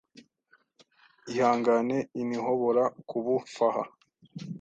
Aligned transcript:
Ihangane, 1.31 1.97
inhobora 2.21 2.83
kubufaha 3.09 3.83